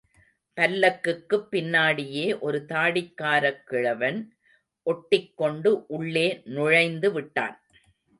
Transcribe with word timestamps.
பல்லக்குக்குப் 0.57 1.47
பின்னாடியே 1.51 2.39
ஒரு 2.39 2.65
தாடிக்காரக் 2.69 3.63
கிழவன் 3.63 4.35
ஒட்டிக்கொண்டு 4.85 5.85
உள்ளே 5.87 6.41
நுழைந்து 6.45 7.11
விட்டான். 7.11 7.61